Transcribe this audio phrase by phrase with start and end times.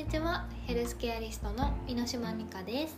[0.00, 0.46] にちは。
[0.66, 2.96] ヘルスケアリストの箕島美香です。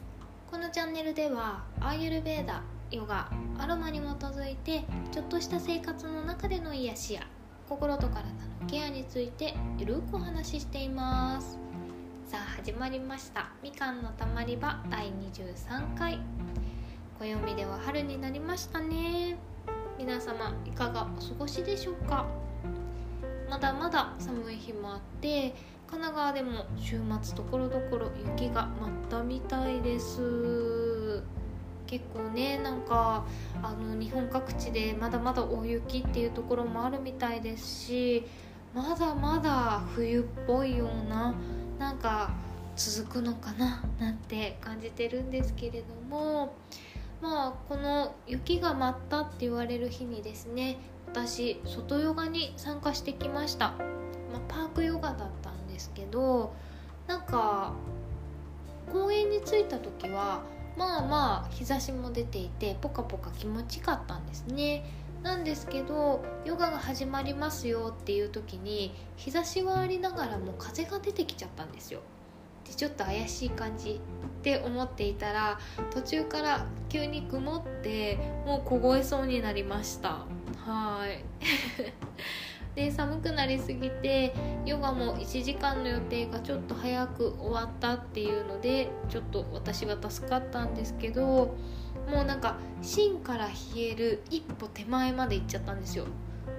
[0.49, 3.28] このチャンネルではアーユルベーダヨガ
[3.58, 7.23] アロマに基づいてちょっとした生活の中での癒しや
[7.68, 8.30] 心と体の
[8.68, 11.59] ケアについてゆるくお話ししています。
[12.24, 13.50] さあ始まりました。
[13.64, 16.20] みかんのたまり場第23回
[17.19, 19.37] 暦では春になりましたね。
[19.98, 22.24] 皆様いかがお過ごしでしょうか？
[23.50, 25.55] まだまだ寒い日もあって
[25.92, 31.23] 神奈川でも週末ところどころ雪が舞ったみたいです。
[31.87, 33.27] 結構ねなんか
[33.62, 38.27] あの日本各地でまだまだ大雪っていうところもあるみたいですし
[38.74, 41.34] まだまだ冬っぽいような
[41.78, 42.30] なんか
[42.74, 46.54] 続くのかななんて感じてるんですけれども
[47.20, 53.73] まあこの雪が舞ったって言われる日にですね私外ヨガに参加してきました、
[54.32, 55.52] まあ、パークヨガだった
[55.82, 56.54] ですけど
[57.09, 57.73] なんか
[58.93, 60.43] 公園に着いた時は
[60.76, 64.84] まあまあ日差しも出ていてポカポカ気持ちかったんですね。
[65.23, 72.01] なんですけどヨガが始まりますよっていう時に日差しはありながらも風が出てきちゃったんですよ。
[72.67, 75.61] でちょっと怪しい感じって思っていたら
[75.92, 80.27] 途中から急に曇ってもう凍えそうになりました。
[80.64, 81.25] はい。
[82.75, 84.34] で寒くなりすぎて
[84.65, 91.55] ヨガも1時間の予定がちょっと早く終わったっていうのでちょっと私は助かったんですけど
[92.11, 96.06] もうなんか芯から冷える一歩手前まで行っちゃったんですよ。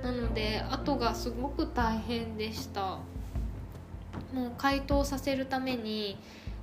[0.04, 3.00] なので後がすごく大変でした。
[4.34, 6.18] もう解凍させるために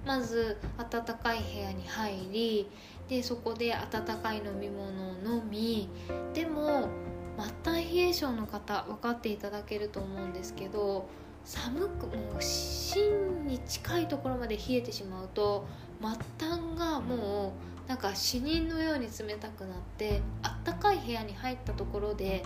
[0.07, 0.57] まず
[0.91, 2.69] 暖かい部屋に入り
[3.09, 5.89] でそこで温かい飲み物を飲み
[6.33, 6.89] でも
[7.37, 11.09] 末端冷え性の方分かっていただけると思うんですけど
[11.45, 15.67] 寒くもう芯に近いところまで冷えてしまうと
[16.01, 17.55] 末端がも
[17.87, 22.43] うなんか死人のように冷たくなってあったかい部屋に入ったところで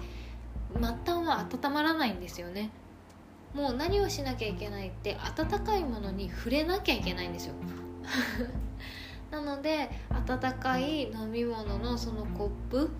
[0.72, 2.70] 末端は温まらないんですよね。
[3.54, 7.54] もう何をしなきゃいけないって温かいものに触れなきゃいけないんですよ。
[9.30, 12.90] なので温かい飲み物のそのコップ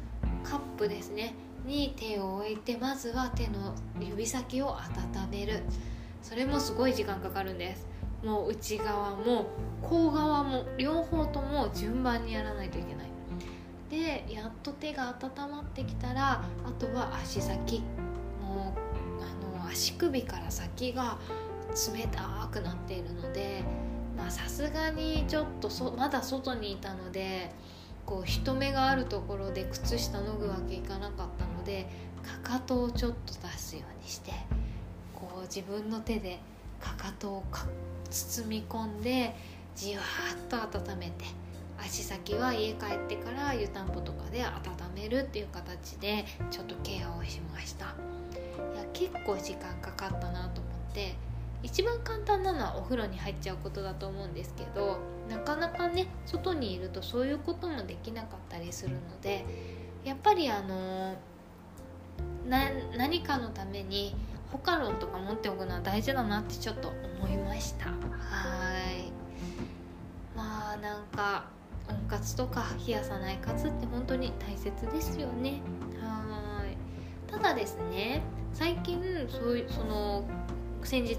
[0.45, 1.35] カップですね。
[1.65, 5.63] に手を置いてまずは手の指先を温める。
[6.23, 7.87] それもすごい時間かかるんです。
[8.25, 9.47] もう内側も
[9.83, 13.11] 甲側も両方とも順番にやらないといけない。
[13.91, 17.83] でやっと手が温まってきたらあとは足先。
[18.41, 18.75] も
[19.21, 21.19] うあの足首から先が
[21.95, 23.65] 冷たくなっているので
[24.17, 27.53] まあさすがにちょっとそまだ外にいたので
[28.07, 31.87] こう人目があるところで靴下脱ぐわけいかなかったで
[32.43, 34.33] かかとをちょっと出すようにして
[35.15, 36.39] こう自分の手で
[36.81, 37.45] かかとを
[38.11, 39.35] 包み込んで
[39.75, 41.25] じわっと温めて
[41.79, 44.53] 足先は家帰ってから湯たんぽとかで温
[44.95, 47.87] めるっていう形でちょっとケアをしました。
[47.87, 51.15] いや結構時間かかったなと思って
[51.63, 54.99] 一番簡単なのはお風呂に入っちゃうことだと思うんですけど
[55.29, 59.45] なかなかね外にいるとそういうこともできなかったりするので
[60.05, 61.17] やっぱりあの
[62.49, 64.15] 何かのために
[64.53, 67.87] ホカロンとか持っておくのは大事だなってちょっと思いました。
[67.87, 69.11] はい。
[70.37, 71.47] まあなんか
[71.89, 75.61] 温活とか冷やさない活って本当に大切ですよね。
[76.01, 76.77] はい。
[77.31, 78.23] ただですね
[78.53, 80.25] 最近そういうその
[80.85, 81.17] 先日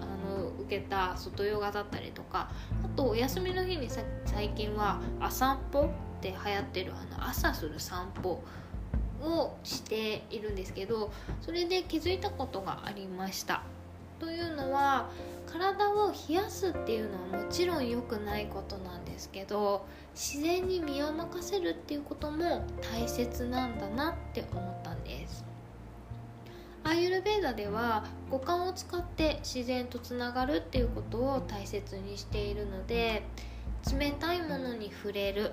[0.00, 2.50] あの受けた外ヨガだったりとか
[2.84, 5.88] あとお休みの日にさ最近は朝散歩っ
[6.20, 8.42] て流行ってるあの朝する散歩
[9.26, 11.10] をしているんですけど
[11.40, 13.62] それで気づいたことがありました。
[14.18, 15.10] というのは
[15.46, 25.44] 体を冷やすっていうのはもちろん良くないことなんですけど自然に身を任せるっていうことも大切なんだなって思ったんです。
[26.82, 33.24] アーユルベーダでは五感を使って自然とつながるっていうことを大切にしているので
[33.92, 35.52] 冷たいものに触れる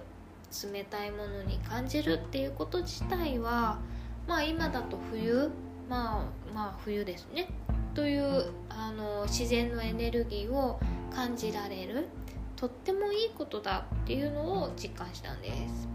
[0.71, 3.79] 冷たいものに感じるっていうこと自体は
[4.27, 5.50] まあ今だと冬
[5.89, 7.50] まあまあ冬ですね。
[7.94, 10.79] というあの自然のエネルギーを
[11.13, 12.07] 感じられる
[12.55, 15.88] とってもいいことだっていうのを実感したんです。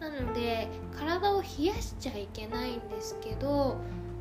[0.00, 3.76] なので体を冷やしちゃいけないんですけど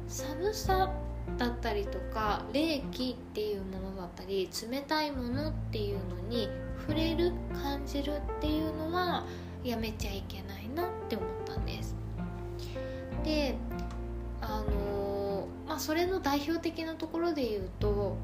[0.07, 0.91] 寒さ
[1.37, 6.49] だったりとか冷気っていうものだったり冷たいものっていうのに
[6.87, 9.25] 触れる感じるっていうのは
[9.63, 11.95] やめちゃいけないなって思ったんです。
[13.23, 13.55] で
[14.39, 18.15] あのまあそれの代表的なところで言うと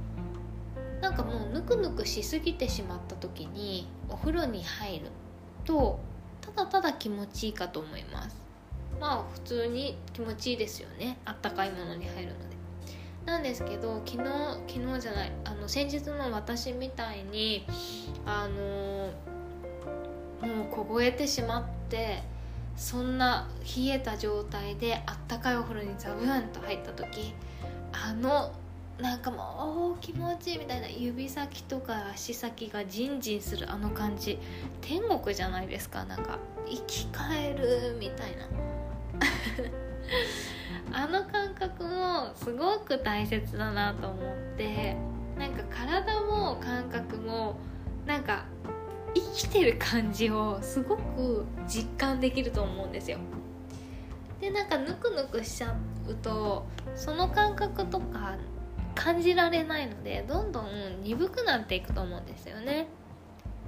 [1.02, 5.06] なんかもうぬくぬくしすぎてしまった時にお風呂に入る
[5.66, 6.00] と
[6.40, 8.38] ただただ気持ちいいかと思います。
[9.02, 11.18] まあ普通に気持ちいいですよね。
[11.26, 12.63] あったかいものに入るので。
[13.26, 14.30] なんですけど昨日
[14.68, 17.66] 昨日じゃないあの先日の私みたいに
[18.26, 19.12] あの
[20.48, 22.22] もう凍えてしまって
[22.76, 23.48] そんな
[23.78, 27.34] 冷えた状態であったかいお風呂にザブーンと入った時
[27.94, 28.52] あの
[29.00, 34.38] なんかもう気持ちいいみたいな指先とか足先がジンジンするあの感じ。
[34.82, 36.38] 天国じゃないですかなんか。
[36.68, 38.48] 生き返るみたいな。
[40.94, 44.96] あの感覚もすごく大切だなと思って
[45.38, 47.58] なんか体も感覚も
[48.06, 48.46] なんか
[49.16, 53.18] 生きてる感じをすごく実感できると思うんですよ。
[54.40, 55.76] でなんかぬくぬくしちゃ
[56.08, 56.66] うと
[56.96, 58.36] その感覚とか
[58.94, 62.88] 感じられないのでどんどん鈍くなっていくと思うんですよね。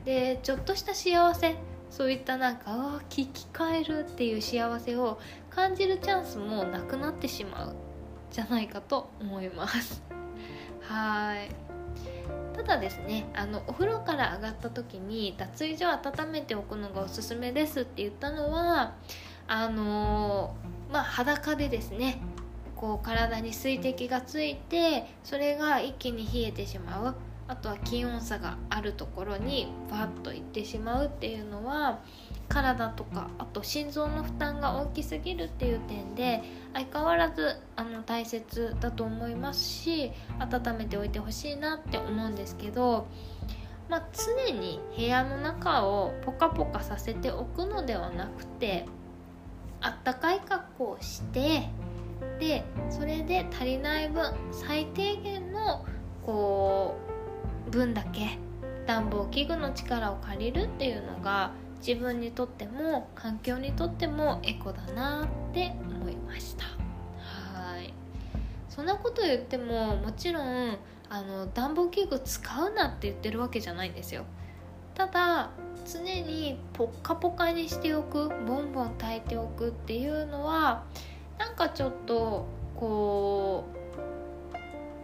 [0.04, 1.56] でちょっとした幸せ
[1.96, 5.18] そういったなんかあ聞き返るっていう幸せを
[5.50, 7.76] 感じるチャンスもなくなってしまう
[8.32, 10.04] じゃないかと思います。
[10.84, 11.48] はい。
[12.54, 18.96] ただですねあのお風呂から上がった時に脱衣所を温めておくのがおすすめですって言ったのは
[19.48, 22.22] あのー、まあ裸でですね
[22.76, 27.16] こう体に水滴がついてそれが一気に冷えてしまう。
[27.48, 32.00] あとは気温差があるところにバッといってしまうっていうのは
[32.48, 36.42] 体とかあと心臓の負担が大きすぎるっていう点で
[36.74, 43.08] 相変わらずあの大切だと思いますし温めておいてほしいなって思うんですけど、
[43.90, 48.86] まあ、常に部屋の中をポカポカさせておくのではなくて
[49.82, 51.70] あったかい格好をして
[52.40, 55.86] でそれで足りない分最低限の
[56.26, 57.05] こう
[57.76, 58.40] 分だけ
[58.88, 61.52] 暖房器具の力を借りるっていうのが
[61.86, 66.64] 自分にとっても環境にとってもエコだなって思いました。
[66.64, 67.94] はい。
[68.70, 70.78] そんなこと言ってももちろん
[71.10, 74.24] あの暖房器具使うなって言ってるわけじゃないんですよ。
[74.96, 75.50] ただ
[75.86, 80.84] 常にポッカポカにしておくボンボン炊いておくっていうのは
[81.38, 82.46] なんかちょっと
[82.76, 83.75] こう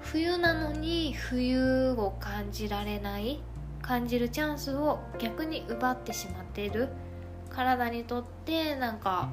[0.02, 3.42] 冬なのに冬を感じられない
[3.82, 6.90] 感じるチャンスを逆に奪ってしまっている。
[7.50, 9.30] 体にとってなんか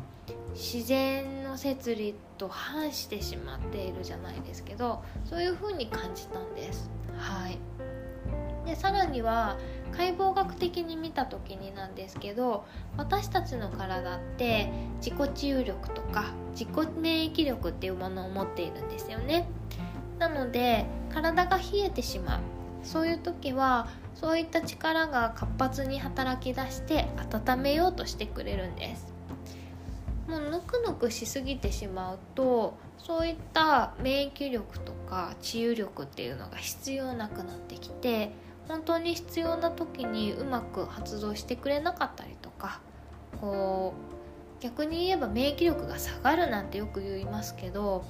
[0.52, 6.90] 自然の摂理と反してしまっているじゃないですけどそういう風に感じたんです。
[7.16, 7.58] はい。
[8.66, 9.56] でさらには
[9.96, 12.66] 解剖学的に見た時になんですけど
[12.98, 14.70] 私たちの体って
[15.00, 16.68] 自己治癒力とか自己
[17.00, 19.48] 免疫力っていうものを持っているんですよね
[20.18, 22.40] なので体が冷えてしまう。
[22.82, 29.12] そういう時はそういった力が活発に働き出して温めようとしてくれるんです。
[30.28, 38.32] もうぬくぬくしすぎてしまうとそういった免疫力とか治癒力っていうのが必要なくなってきて
[38.68, 42.80] 本当に必要な時にうまく発動してくれなかったりとか
[43.40, 43.94] こ
[44.60, 48.04] う逆に言えば免疫力が下がるなんてよく言いますけど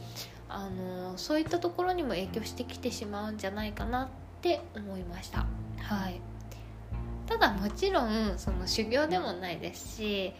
[0.48, 4.08] あのそういったところにも影響してきてしまうんじゃないかなっ
[4.40, 5.46] て思いました。
[5.80, 6.20] はい
[7.26, 10.32] ただもちろんその修行でもないですし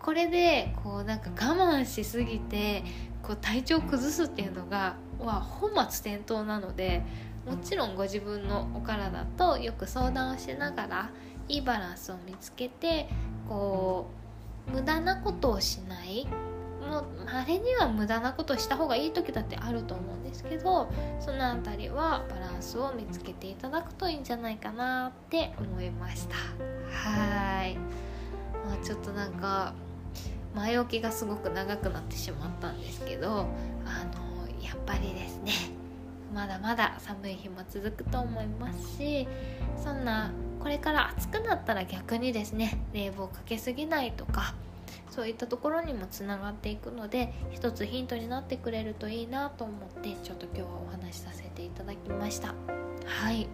[0.00, 2.82] これでこうなんか我慢しすぎて
[3.22, 7.02] こう体調崩すっていうのがは本末転倒なので
[7.46, 11.10] もちろんご自分のお体とよく相談をしながら
[11.48, 13.08] いいバランスを見つけて
[13.48, 14.10] こ
[14.68, 16.26] う無駄なことをしない
[16.84, 26.36] もあれには無駄なことした方がいい時だってあると思うんですけどその辺りはバランスを見つけていただくといいんじゃないかなって思いました。
[26.90, 27.74] はい、
[28.66, 29.74] まあ、ちょっとなんか
[30.54, 33.46] 前置きがすごく長くなってしまったんですけど
[33.84, 35.52] あのやっぱりですね
[36.32, 39.28] まだまだ寒い日も続くと思いますし
[39.76, 44.54] そんなこれから暑くなったら逆にですね冷房かけすぎないとか
[45.10, 52.54] そういったところにもつながっていくので一つヒントになってくれるといいなと思ってちょっと今日はお話しさせていただきました。
[53.04, 53.48] はい。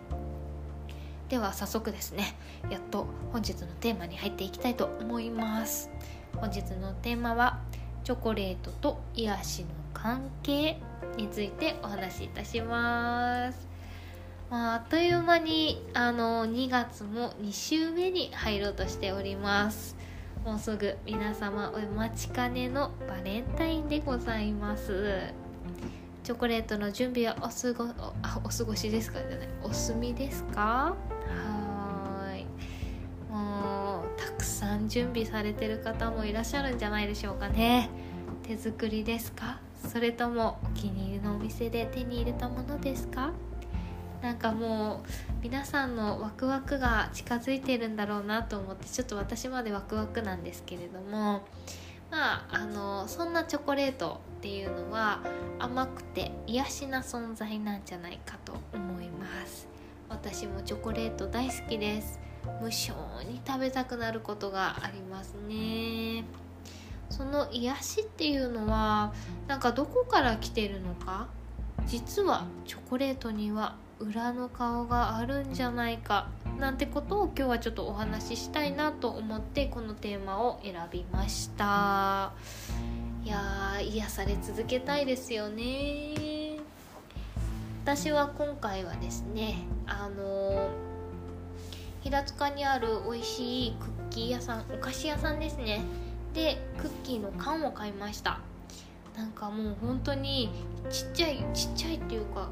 [1.28, 2.34] では早速ですね
[2.70, 5.90] やっと本日のテーマに入っていきたいと思います。
[6.36, 7.60] 本日のテーマは
[8.04, 10.78] チョコレートと癒しの関係
[11.16, 13.68] についてお話しいたします。
[14.50, 19.96] まあ、あっという間にあの2月も2週目に入ろうとしております。
[20.44, 25.32] もうすぐ皆様お待ちかねのバレンタインでございます。
[26.22, 27.84] チョコレートの準備はおすご
[28.22, 29.18] あお過ごしですか？
[29.20, 30.94] じゃないお済みですか？
[31.28, 32.46] はい。
[33.32, 37.90] もうたくさん準備されてる方もいらっしゃるんじゃないでしょうかね。
[38.42, 39.60] 手作りですか？
[39.86, 43.32] それともお気に入りのお店で手に入れたものですか？
[44.22, 51.46] なんかもう皆さんのワクワクが近づいてるんだろうなと思ってちょっと私までワクワクなんですけれども
[52.10, 55.20] まああのそんなチョコレートっていうのは
[55.58, 59.68] 甘くて癒しな存在なんじゃないかと思います。
[60.08, 62.18] 私もチョコレート大好きです。
[62.60, 62.92] 無性
[63.28, 66.24] に食べたくなることがありますね。
[67.10, 69.12] その癒しっていうのは
[69.46, 71.28] なんかどこから来てるのか？
[71.86, 76.28] 実はチョコレートには裏の顔があるんじゃないか
[76.58, 82.32] なんてことを今日はちょっとお話ししたいなと思ってこのテーマを選びました。
[83.22, 86.58] いやー癒され続けたいですよね。
[87.84, 90.70] 私は今回はですねあの、
[92.02, 95.82] 平塚にある美味しいクッキー屋さんお菓子屋さんですね。
[96.32, 98.40] でクッキーの缶を買いました。
[99.16, 100.50] なんかもう本当に
[100.88, 102.48] ちっちゃいちっちゃいっていうか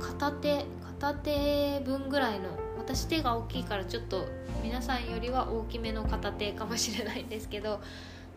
[0.00, 0.64] 片手
[1.00, 2.48] 片手分ぐらいの
[2.78, 4.26] 私手が大きいからちょっと
[4.62, 7.80] 皆さんよりは大きめの片手かもしれないんですけど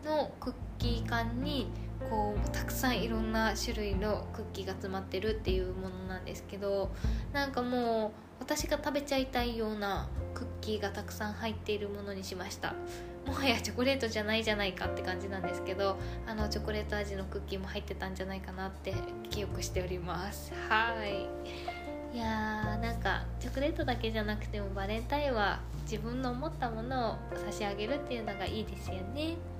[0.04, 1.68] のクッキー缶に
[2.08, 6.90] こうたくさんいろんな種類のクッキーが詰まってるっていうものなんですけど
[7.32, 12.74] なんかもう私が食べちゃいたいようなクッキーがたくさん入っているものにしました。
[13.30, 15.96] もはやチョコレートじゃないじゃないかって感じなんですけど
[16.26, 18.92] あのチョコレート味のクッキーも入ってたんじゃないかなって
[19.30, 20.52] 記憶しております。
[20.68, 21.28] はい。
[22.12, 29.00] いやーなんかチョコレートだけじゃなくてもバレンタインは自分の思ったものを差し上げるっていうのがいいですよね。
[29.14, 29.59] はい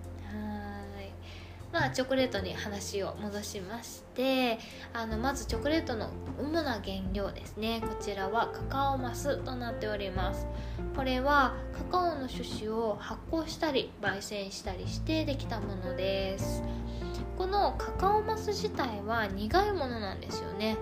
[1.73, 4.59] まあチョコレートに話を戻しまして
[4.93, 7.81] あのまずチョコレートの主な原料ですね。
[7.81, 10.47] こちらはカカオマスとなっております。
[10.97, 16.63] これはカカオの種子を発酵したり焙煎したりしてできたものです。
[17.39, 20.77] このカカオマス自体は苦いものなんですよね。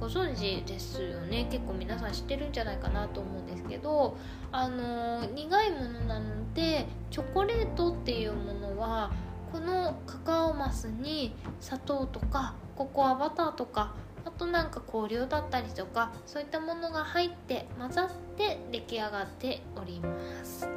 [0.00, 1.48] ご存知ですよね？
[1.50, 4.16] 結構皆さん知ってるんじゃないかなと思うんですけど
[4.52, 9.10] あの苦いものなのでチョコレートっていうものは
[9.52, 20.08] このカカオマスに砂糖とかココアバターとかあとなんか香料だったりとかそういったものが入って混ざって出来上がっておりま
[20.44, 20.68] す。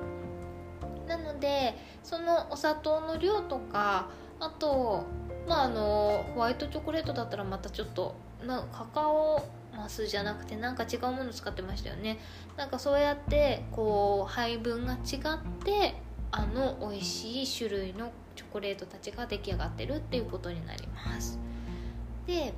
[1.07, 4.07] なのでそのお砂糖の量とか
[4.39, 5.03] あと
[5.47, 12.19] まああのホワイトチョコレートだったらまたちょっとなカカオマスじゃなくてなんか違うもの使ってましたよね。
[12.55, 14.99] なんかそうやってこう配分が違っ
[15.63, 15.95] て
[16.31, 21.39] あの美味しい種類のチョコレートたちが出来上がってるっていうことになります。
[22.27, 22.53] で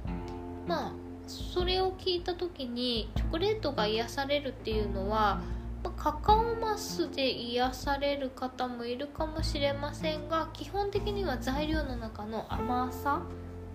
[0.68, 0.92] まあ
[1.28, 5.42] それを聞いた時にチョコレートが癒されるっていうのは
[5.84, 13.22] まカカオマスで癒される方もいるかもしれませんが基本的には材料の中の甘さ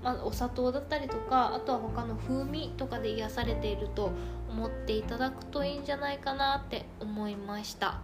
[0.02, 4.12] まあ、お砂糖だったりとかあとは他の風味とかで癒されていると
[4.48, 8.00] 思っていただくといいんじゃないかなって思いました。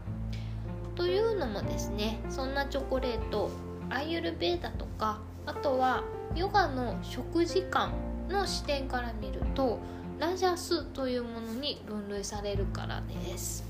[0.95, 3.51] というのもですねそんなチョコレート
[3.91, 6.03] アイユルベーダとかあとは
[6.35, 7.93] ヨガの食事感
[8.29, 9.79] の視点から見ると
[10.19, 13.65] ラジャスというものに分類されるからです。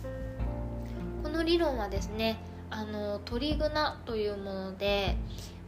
[1.22, 2.38] この理論はですね
[2.70, 5.16] あの鳥グナというもので、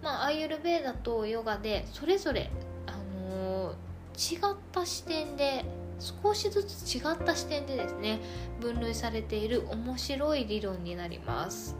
[0.03, 2.51] まあ、アイユルベーダとヨガでそれぞれ、
[2.87, 2.93] あ
[3.31, 3.75] の
[4.17, 5.65] 違った視点で
[5.99, 8.21] 少しずつ違った視点でですね
[8.61, 11.77] 分類されている面白い理論になります。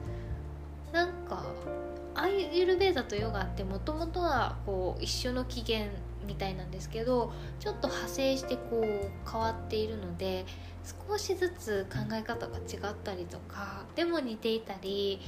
[0.93, 1.45] なんか
[2.17, 5.91] アイユルベーダとヨガってもともとはこう一緒の起源
[6.27, 10.45] みたいなんですけどちょっと派生してこう変わっているので
[11.09, 15.21] 少しずつ考え方が違ったりとかでも似ていたり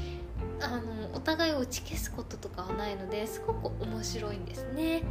[0.61, 0.83] あの
[1.14, 5.02] お互いを打ち消すこととかはないのですごく面白いんですね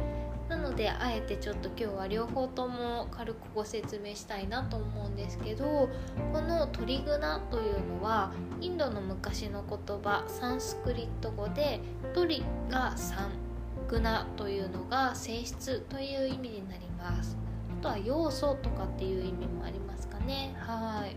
[0.48, 5.90] なのであえてちょっと今日は両方とも軽くご説明したいなと思うんですけど
[6.32, 11.80] このトリグナというのはインドの昔の言葉サンスクリット語で
[12.14, 13.48] トリが3
[13.88, 17.36] グナというのが性質という意味になります。
[17.78, 20.54] あとは要素とかっていう意味もありますかね。
[20.58, 21.16] はい。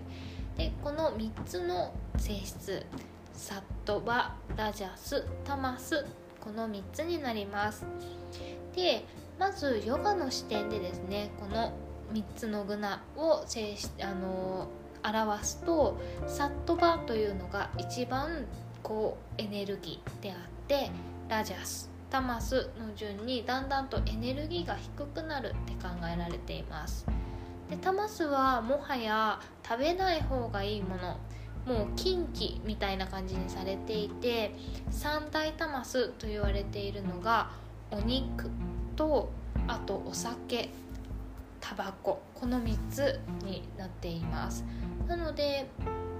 [0.57, 2.85] でこの3つの性質
[3.33, 6.05] サットバラジャスタマス
[6.41, 7.85] この3つになります。
[8.75, 9.05] で
[9.39, 11.73] まずヨガの視点でですねこの
[12.13, 14.67] 3つのグナを性質あの
[15.03, 18.45] 表すとサットバというのが一番
[18.83, 20.91] こうエネルギーであって
[21.29, 27.05] ラジャスタマスの順にだんだんとエネルギーが低くなるって考えられています。
[27.69, 31.17] でタマスはもはや食べない方がいいもの
[31.65, 34.53] もう禁忌みたいな感じにされていて
[34.89, 37.51] 三大タマスと言われているのが
[37.91, 38.49] お肉
[38.95, 39.29] と
[39.67, 40.69] あとお酒
[41.59, 44.65] タバコこの3つになっています。
[45.07, 45.67] なので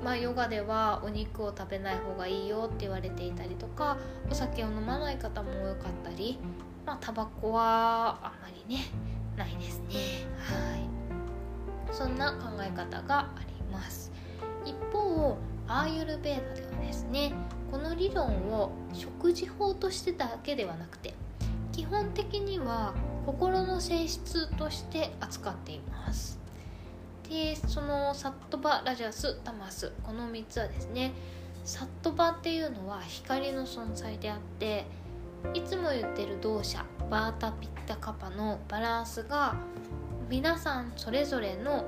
[0.04, 3.98] まあ、ヨガではお肉を食べない方がいいよって言われていたりとか
[4.32, 6.40] お酒を飲まない方も多かったり
[6.88, 8.86] まあタバコはあんまりね
[9.38, 9.96] ないですね。
[10.38, 11.94] はい。
[11.94, 14.11] そんな考え方があります。
[14.66, 15.38] 一方
[15.68, 17.34] アーユルベーダではですね
[17.72, 21.14] この理論を食事法としてだけではなくて
[21.72, 22.94] 基本的には
[23.26, 26.40] 心の性質として扱っています。
[27.30, 31.14] でそのサットバラジャスタマスこの3つはですね
[31.64, 34.86] サットバっていうのは光の存在であって
[35.54, 39.56] いつも言ってる動作バータピッタカパのバランスが
[40.30, 41.86] 皆さんそれぞれの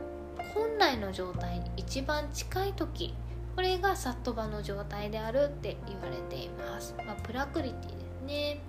[0.53, 3.13] 本来の状態に一番近い時
[3.55, 8.59] これがサットバの状態であるって言われています、まあ、プラクリティですね。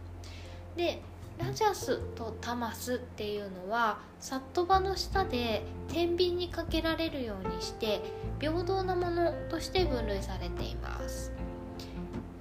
[0.76, 1.02] で
[1.38, 8.02] ラジャスとタマスっていうのはサットバの下で天秤にかけられるようにして
[8.38, 11.32] 平等なものとして分類されています。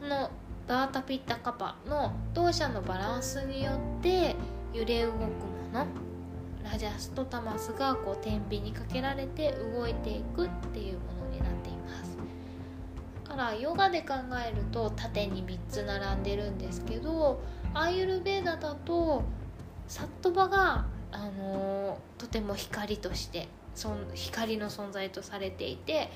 [0.01, 0.29] この
[0.67, 4.35] バータピッタカパの同社のバランスによって
[4.73, 5.27] 揺れ動くも
[5.73, 5.85] の
[6.63, 12.17] ラジャスとタマスがこう天秤にかけられて動いていくっていうものになっています。
[13.25, 14.13] だからヨガで考
[14.46, 17.41] えると縦に3つ並んでるんですけど
[17.74, 19.24] アーユルベーダだと
[19.88, 26.12] サットバが、あのー、とても光としてそ光の存在とされていて、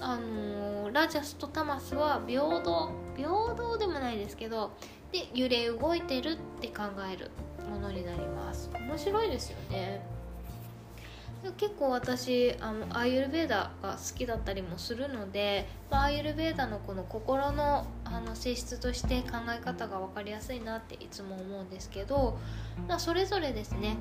[0.00, 4.72] あのー、ラジャスとタマスは平等平等でもないですけど
[5.10, 7.30] で揺れ動いてるって考える。
[7.68, 8.70] ものになります。
[8.74, 10.18] 面白いですよね。
[11.56, 22.38] 結構私あのアーユルベーダが好きだったりもするので、まあ、アーユルベーダのこの心のあの性質として考え方が分かりやすいなっていつも思うんですけど、
[22.88, 23.96] まあ、それぞれですね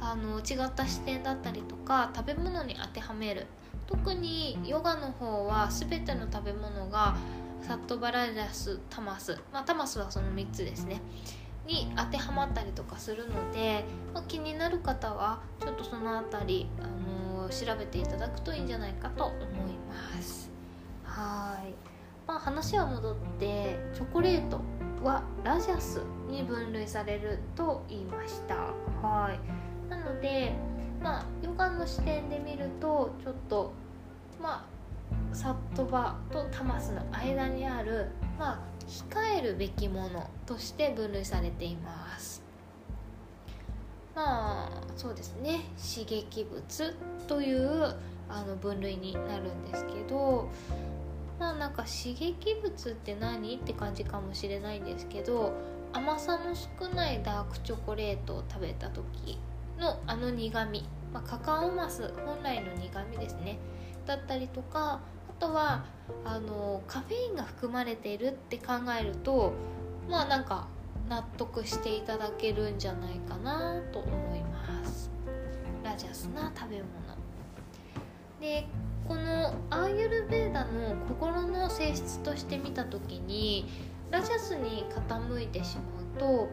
[0.00, 3.46] あの違った視点だったりとか食べ物に当てはめる。
[3.86, 7.14] 特にヨガの方は全ての食べ物が
[7.62, 11.00] サットバラジャスタマス、まあ、タマスはその3つですね。
[11.66, 16.86] に当てはまったりとかするので、まあ、気になる方はちょっとその辺り、あ
[17.40, 19.38] のー、調べていただくといいんじゃないかと思い
[19.88, 20.50] ます。
[21.04, 21.74] はい。
[22.26, 24.60] まあ話は戻ってチョコレート
[25.02, 28.56] はラジャスに分類されると言いました。
[29.06, 29.90] はい。
[29.90, 30.52] なので
[31.02, 33.72] まあヨガの視点で見るとちょっと
[34.40, 38.08] まあサットバとタマスの間にある
[38.42, 42.42] まあ控えるべきものとして分類されています。
[44.16, 45.60] まあそうですね。
[45.76, 46.94] 刺激物
[47.28, 47.94] という
[48.28, 50.50] あの分類になるんですけど
[51.38, 55.52] まあなんか刺激物って何って感じかもしれないんですけど
[55.92, 59.38] 甘さの少ないダークチョコレートを食べた時
[59.78, 63.58] のあの苦み、まあ、カカオマス本来の苦みですね。
[64.04, 64.98] だったりとか
[65.42, 65.84] とは
[66.24, 69.52] あのカフェインが含まれているって考えると
[70.08, 70.68] まあなんか
[71.08, 75.10] 納得していただけるんじゃないかなと思います。
[75.82, 76.86] ラジャスな食べ物。
[78.40, 78.68] で
[79.08, 83.66] このアーユルベーダの心の性質として見た時に
[84.12, 86.48] ラジャスに傾いてしまうと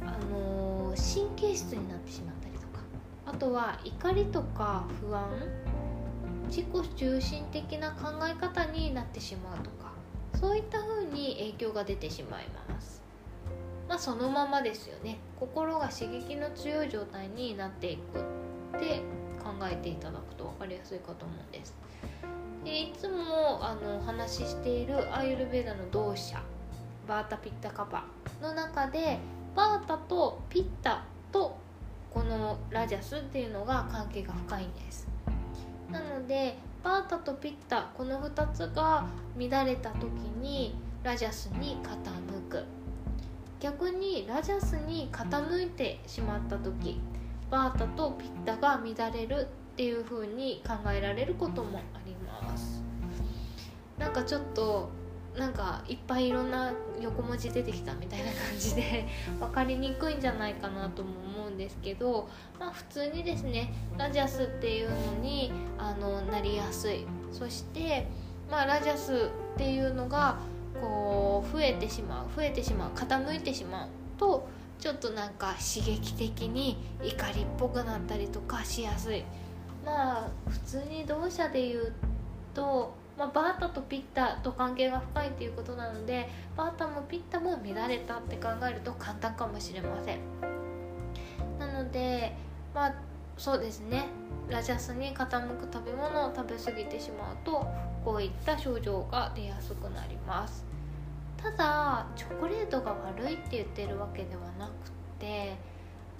[0.00, 2.80] あの神経質になってしまったりとか
[3.26, 5.28] あとは怒りとか不安
[6.52, 9.90] 自己中心的な考え方になってしまうとか
[10.38, 13.00] そういった風に影響が出てしまいます。
[13.88, 15.18] まあそのままですよね。
[15.40, 18.20] 心が刺激の強い状態になっていく
[18.76, 19.00] って
[19.42, 21.74] 考えていただくと分かりやすいかと思うんです。
[22.66, 26.38] でいつもあのお話ししているアーユルベーダの動作
[27.08, 28.04] バータピッタカパ
[28.42, 29.18] の中で
[29.56, 31.56] バータとピッタと
[32.10, 35.11] このラジャスっていうのが関係が深いんです。
[35.92, 39.06] なのでバータとピッタこの2つが
[39.38, 40.04] 乱れた時
[40.40, 42.64] にラジャスに傾く。
[43.60, 47.00] 逆にラジャスに傾いてしまった時
[47.48, 52.82] バータとピッタが乱れるっていう風に考えられることもあります。
[53.98, 54.90] なんかちょっと
[55.36, 59.06] なんかいっぱいいろんな横文字出てきたみたいな感じで
[59.40, 62.28] 分かりにくいんじゃないかなとも思うんですけど、
[62.60, 67.06] まあ、普通にですねラジャスっていうのにあのなりやすい。
[67.32, 68.06] そして、
[68.50, 70.36] まあ、ラジャスっていうのが
[70.80, 72.26] こう増えてしまう。
[72.36, 72.90] 増えてしまう。
[72.90, 74.46] 傾いてしまうと
[74.78, 79.24] ちょっとなんか刺激的に怒りっぽくなったりとかしやすい。
[79.84, 81.92] まあ普通に同社で言う
[82.52, 90.18] と、まあ、バータとピッタと関係が深いということなのでバータもピッタも乱れたって考えると簡単かもしれません。
[91.56, 92.34] なので
[92.74, 92.94] まあ
[93.38, 94.06] そうですね。
[94.48, 97.64] ラジャスに傾く食べ物を食べ過ぎてしまうと
[98.04, 100.64] こういった症状が出やすくなります。
[101.36, 105.54] ただチョコレートが悪いって言ってるわけではなくて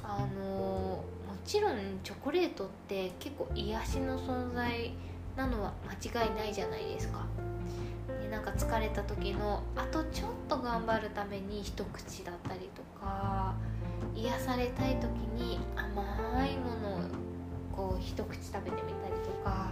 [0.05, 1.05] あのも
[1.45, 4.93] ちろんチョコレートって結構癒しの存在
[5.37, 7.25] なのは間違いないじゃないですか。
[8.21, 13.55] でなんか疲れた時のあとちょっと頑張るために一口だったりとか
[14.15, 17.01] 癒されたい時に甘いものを
[17.75, 19.71] こう一口食べてみたりとか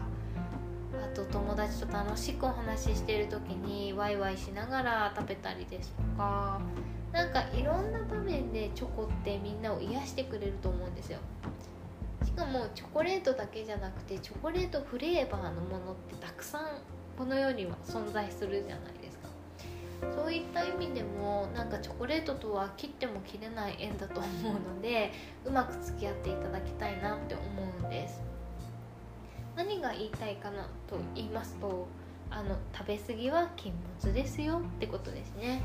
[0.93, 6.61] あと友達と楽しくお話ししてる時にワイワイしながら食べたりですとか
[7.13, 11.19] なんかいろんな場面でチョコってみんなを癒してくれると思うんですよ
[12.41, 16.63] かもチョコレートだけじゃなくてチョコレートフレーバーのものってたくさん
[17.19, 19.29] この世には存在するじゃないですか。
[20.17, 25.13] そういった意味でもなんかチョコレートとは切っても切れない縁だと思うので
[25.45, 27.43] うまく付き合っていただきたいなって思
[27.83, 28.23] うんです。
[29.55, 31.87] 何が言いたいかなと言いますと
[32.31, 35.61] あの食べ過ぎは禁物ですよってことですね。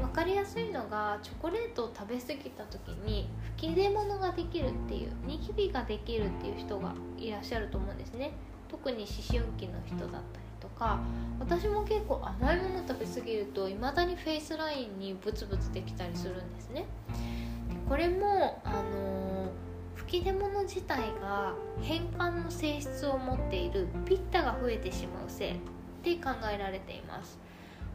[0.00, 8.32] 分かりやすいのがチョコレートを食べ過ぎた時に吹き出物ができるっていうニキビができるっていう人がいらっしゃると思うんですね。
[8.68, 10.22] 特に思春期の人だったり
[10.60, 11.00] とか
[11.40, 16.86] 私も結構甘いもの食べ過ぎると未だにフェイスラインにブツブツできたりするんですね。
[17.88, 19.48] これもあのー、
[19.96, 25.56] 吹き出物自体が変換の性質を持っているピッタが増えてしまうせいっ
[26.02, 27.38] て考えられています。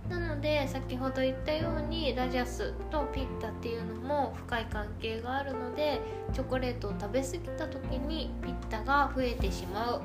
[0.10, 6.00] なので先ほど言ったようにラジャスとピッタっていうのも深い関係があるので
[6.34, 10.02] チョコレートを食べ過ぎた時にピッタが増えてしまう。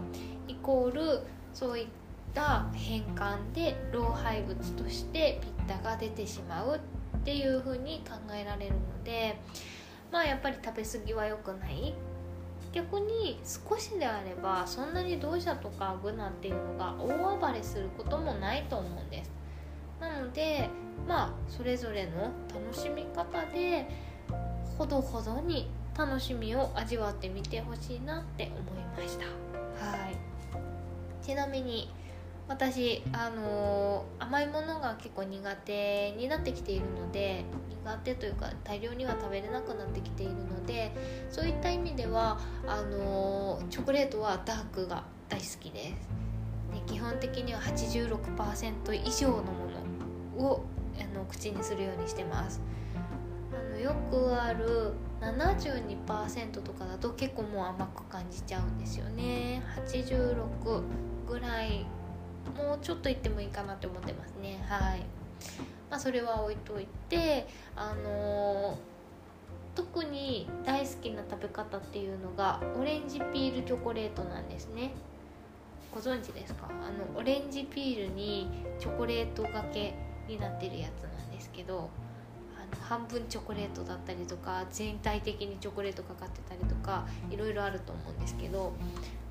[0.49, 1.21] イコール
[1.53, 1.87] そういっ
[2.35, 6.81] た変換で老廃物としてピッタが出てしまう。
[7.21, 9.39] っていうふうに考えられるので
[10.11, 11.95] まあやっぱり食べ過ぎは良くない。
[12.73, 19.39] 逆に少しであればそんなに同社とかグナっていうのが大暴れすることもないと思うんです。
[20.01, 20.69] なので
[21.07, 23.89] まあそれぞれの楽しみ方で
[24.79, 29.25] ほどほどに楽しみを味わってみてほしいなって思いました。
[29.85, 30.17] はい。
[31.23, 31.93] ちなみに
[32.51, 37.45] 私あのー、甘いものが結構苦手になってきているので
[37.85, 40.91] 苦手というか大量には食べれなくなってきているので
[41.31, 46.09] そういった意味ではあのー、チョコレートはダークが大好きです、
[46.73, 49.70] ね、基本的には86%以上のもの
[50.38, 50.62] を
[50.99, 52.61] あの口にするようにしてます。
[53.53, 59.62] あのよくある72%とかだと結構もう甘く感じちゃうんですよね。
[59.87, 60.83] 86
[61.29, 61.87] ぐらい
[62.57, 64.64] もうちょっといってもいいかなって思ってますね。
[64.66, 65.01] はい。
[65.90, 68.77] まあそれは置いといてあのー、
[69.75, 74.93] 特に大好きな食べ方っていうのがオレンジピールチョコレートなんですね。
[75.93, 76.69] ご存知ですか？
[76.69, 76.73] あ
[77.14, 79.95] のオレンジピールにチョコレートがけ
[80.31, 81.90] になってるやつなんですけど
[82.57, 88.73] あの半分チョコレートだったりとか全体的にチョコレートかかってたりとかいろいろあると思うんですけど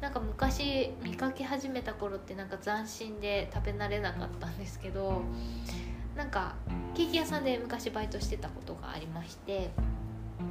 [0.01, 5.21] なんか昔見かけ始めた頃ってなんか斬新で食べ慣れなかったんですけど
[6.15, 6.55] なんか
[6.95, 9.69] ケーキ屋さんで昔バイトしてたことがありまして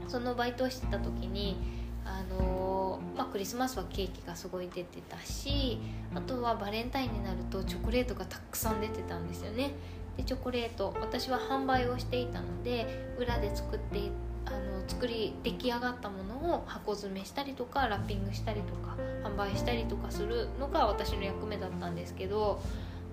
[0.06, 5.78] そのバイトをしてた時にあのまあ、クリスマスはケーキがすごい出てたし
[6.14, 9.72] あとはバレンタインになるとチョコレートがたくさん出てたんですよね。
[10.18, 14.10] でチョコレート私は販売をしていたので裏で作って
[14.44, 22.60] あの作り出来上がったものを箱詰めしたりとかラッピングしたりとか販売したりとかするのが私の役目だったんですけど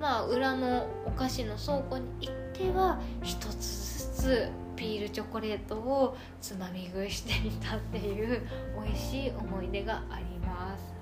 [0.01, 8.41] まあ裏のお菓子の倉庫に行っては一つずつピールチョコレートをつまみ食いしていたっていう
[8.83, 10.94] 美味しい思い出があります。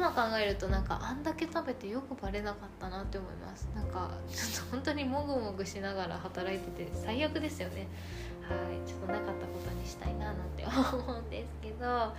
[0.00, 3.68] 今考えるとなんかあんだけ食べてよくバレなかったなって思います。
[3.74, 7.86] なんかちょっと本当にもぐもぐしながら働いてて最悪ですよね。
[8.40, 8.88] はい。
[8.88, 11.86] ちょっとなかったことにしたいななんて思うんですけど。
[11.86, 12.14] あ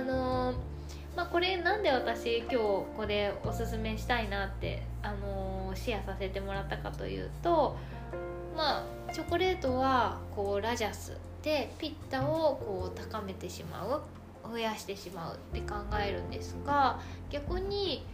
[0.00, 0.56] のー、
[1.16, 7.78] まあこれなんで私今日これおすすめしたいなってあのー、シェアさせてもらったかというと
[8.54, 14.02] まあチョコレートはこうラジャスでピッタをこう高めてしまう。
[14.48, 18.06] 増やしてしまうって考えるんですが逆に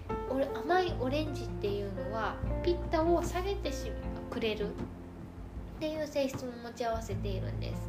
[0.55, 3.91] 甘いオレンジっていうのはピッタを下げてし
[4.31, 4.67] くれる。
[4.67, 4.69] っ
[5.83, 7.89] っていう性質も持ち合わせているんです。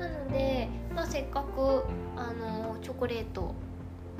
[0.00, 1.84] なので、まあ、せっかく
[2.16, 3.54] あのチョコレート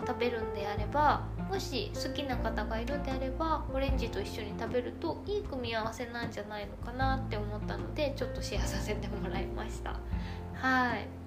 [0.07, 9.99] 食べるんであればもし好きな方がいるんであればオレンジと一緒に食べるといい組み合わせなんじゃないのかなって思ったのでちょっとシェアさせてもらいました。
[10.53, 11.24] はい。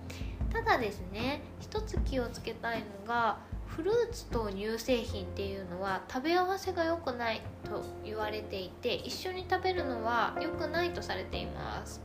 [0.51, 12.01] ただですね一つ気をつけたいのがフルーツと乳製品っていうのは食べ合わせが良くないと言われていて一緒に食べるのは良くないとされています。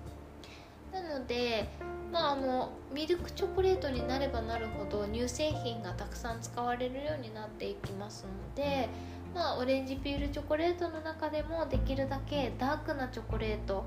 [0.93, 1.69] なので
[2.13, 8.91] まああのミルクチョコレートになればなるほど乳製品がたくさん使われるようになっていきますので
[9.35, 13.87] まあオレンジピールチョコレートの中でもできるだけダークなチョコレート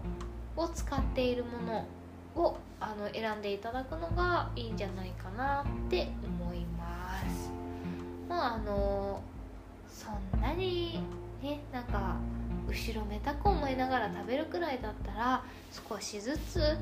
[0.58, 1.86] を使っているもの
[2.36, 7.52] をあの選んでいただくのがいいんじゃないかなって思います。
[8.28, 9.22] まああの
[9.88, 11.00] そんなに
[11.42, 12.16] ねなんか
[12.68, 15.44] 後ろめたく思いながら食べるくらいだったら
[15.90, 16.78] 少しずつ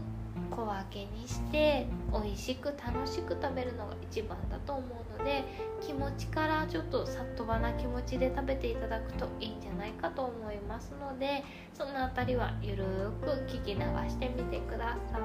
[0.49, 5.43] 小分けにして美味しく楽しく食べるのが一番だと思うので
[5.81, 11.43] 気持ちからちょっとさっとばな気持ちで食べていただくといいんじゃないかと思いますので
[11.73, 12.85] その辺りはゆる
[13.21, 15.17] く聞き流してみてくださ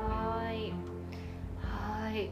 [0.53, 0.73] い。
[1.61, 2.31] はい。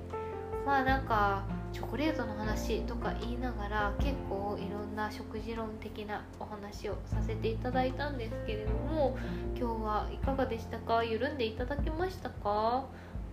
[0.64, 9.16] まあなんかチョコレートの話とか言いながら結構いろんな食事論的なお話をさせていただいたんですけれども
[9.54, 11.04] 今日はいかがでしたか？
[11.04, 12.86] 緩んでいただけましたか？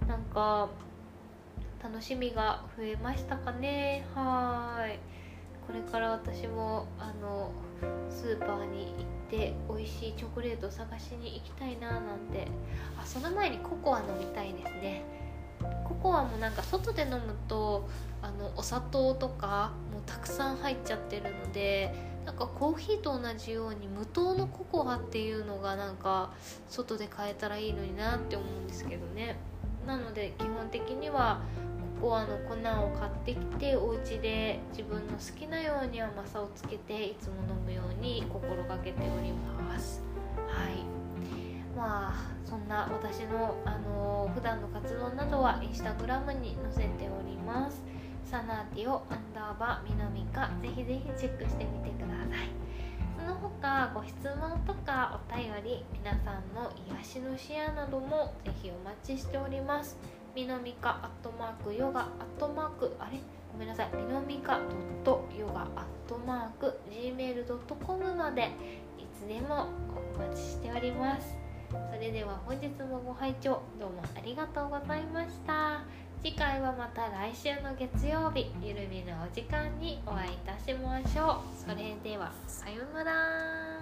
[0.07, 0.69] なんか
[1.81, 4.05] 楽しみが増えましたかね？
[4.13, 4.99] はい。
[5.65, 7.51] これから私もあの
[8.09, 12.47] スーパーに行って美味しいチョコレート探しに行きたいななんて。
[13.01, 15.03] あその前にココア飲みたいですね。
[15.85, 17.87] ココアもなんか外で飲むと
[18.21, 21.93] あのお砂糖とかもたくさん入っちゃってるので
[22.25, 26.31] なんかコーヒーと同じように無糖のココアっていうのがなんか
[26.69, 29.37] 外で買えたらいいのになって思うんですけどね。
[29.85, 31.41] なので基本的には
[31.99, 40.01] ココアの粉を買ってきてお家で自分の好きなように甘さをつけていつも飲むように心がけております。
[40.47, 41.02] はい。
[41.75, 42.13] まあ
[42.45, 47.81] そんな私の、あのー、普段の活動などはインスタグラムに載せております。
[48.25, 52.49] サナーティオアンダーバーみのみかぜひぜひチェックしてみてください。
[53.15, 59.97] その他ご質問とかお便り皆さんの癒しのシェアなどもぜひお待ちしております。
[60.35, 62.07] みのみかアットマークヨガアッ
[62.39, 63.19] トマークあれ？
[63.51, 63.89] ごめんなさい。
[63.95, 64.59] みのみか
[65.03, 65.67] ドットヨガアッ
[66.07, 68.49] トマーク gmail.com まで
[68.97, 69.67] いつでも
[70.15, 71.42] お待ちしております。
[71.91, 75.81] それでは本日もご拝聴どうもありがとうございました。
[76.21, 81.69] 次回はまた来週の月曜日ゆるみのお時間にお会いいたしましょう。
[81.69, 83.72] それではさようなら。